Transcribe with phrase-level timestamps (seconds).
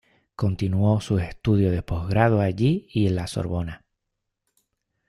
[0.35, 3.85] Continuó sus estudios de posgrado allí y en la Sorbona.